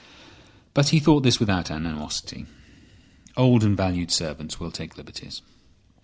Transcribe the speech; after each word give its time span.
But 0.73 0.89
he 0.89 0.99
thought 0.99 1.21
this 1.21 1.39
without 1.39 1.69
animosity. 1.69 2.47
Old 3.37 3.63
and 3.63 3.77
valued 3.77 4.09
servants 4.09 4.59
will 4.59 4.71
take 4.71 4.97
liberties. 4.97 5.43